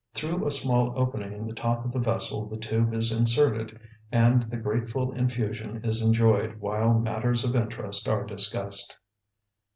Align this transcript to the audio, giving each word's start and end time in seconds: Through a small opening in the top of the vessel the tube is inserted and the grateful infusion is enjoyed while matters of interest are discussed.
Through 0.15 0.47
a 0.47 0.49
small 0.49 0.95
opening 0.97 1.31
in 1.31 1.45
the 1.45 1.53
top 1.53 1.85
of 1.85 1.91
the 1.91 1.99
vessel 1.99 2.47
the 2.49 2.57
tube 2.57 2.91
is 2.91 3.11
inserted 3.11 3.79
and 4.11 4.41
the 4.41 4.57
grateful 4.57 5.11
infusion 5.11 5.85
is 5.85 6.01
enjoyed 6.01 6.59
while 6.59 6.97
matters 6.97 7.43
of 7.45 7.55
interest 7.55 8.07
are 8.07 8.23
discussed. 8.25 8.97